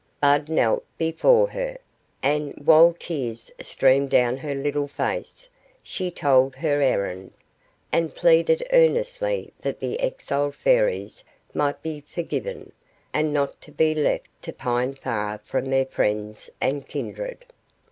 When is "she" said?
5.83-6.09